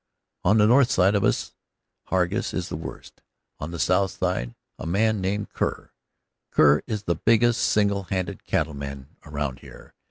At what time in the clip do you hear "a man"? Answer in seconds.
4.19-5.21